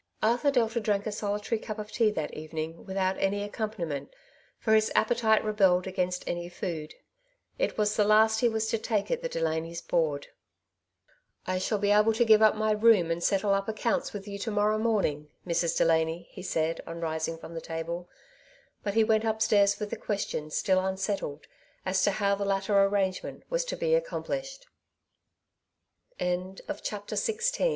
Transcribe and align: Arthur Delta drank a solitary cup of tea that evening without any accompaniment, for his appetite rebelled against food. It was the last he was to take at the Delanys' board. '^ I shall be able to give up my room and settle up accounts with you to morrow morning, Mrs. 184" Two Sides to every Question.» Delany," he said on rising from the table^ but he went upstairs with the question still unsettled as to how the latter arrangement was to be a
Arthur 0.23 0.49
Delta 0.49 0.79
drank 0.79 1.05
a 1.05 1.11
solitary 1.11 1.59
cup 1.59 1.77
of 1.77 1.91
tea 1.91 2.09
that 2.09 2.33
evening 2.33 2.87
without 2.87 3.19
any 3.19 3.43
accompaniment, 3.43 4.11
for 4.57 4.73
his 4.73 4.91
appetite 4.95 5.43
rebelled 5.45 5.85
against 5.85 6.27
food. 6.53 6.95
It 7.59 7.77
was 7.77 7.95
the 7.95 8.03
last 8.03 8.39
he 8.39 8.49
was 8.49 8.65
to 8.71 8.79
take 8.79 9.11
at 9.11 9.21
the 9.21 9.29
Delanys' 9.29 9.79
board. 9.87 10.29
'^ 11.07 11.11
I 11.45 11.59
shall 11.59 11.77
be 11.77 11.91
able 11.91 12.13
to 12.13 12.25
give 12.25 12.41
up 12.41 12.55
my 12.55 12.71
room 12.71 13.11
and 13.11 13.23
settle 13.23 13.53
up 13.53 13.67
accounts 13.69 14.11
with 14.11 14.27
you 14.27 14.39
to 14.39 14.49
morrow 14.49 14.79
morning, 14.79 15.29
Mrs. 15.45 15.79
184" 15.79 16.35
Two 16.35 16.41
Sides 16.41 16.53
to 16.81 16.81
every 16.81 16.81
Question.» 16.81 16.81
Delany," 16.81 16.81
he 16.81 16.81
said 16.81 16.81
on 16.87 16.99
rising 16.99 17.37
from 17.37 17.53
the 17.53 17.61
table^ 17.61 18.07
but 18.81 18.93
he 18.95 19.03
went 19.03 19.23
upstairs 19.23 19.79
with 19.79 19.91
the 19.91 19.95
question 19.97 20.49
still 20.49 20.83
unsettled 20.83 21.45
as 21.85 22.01
to 22.01 22.09
how 22.09 22.33
the 22.33 22.43
latter 22.43 22.75
arrangement 22.85 23.43
was 23.51 23.63
to 23.65 23.75
be 23.77 23.93
a 23.93 24.05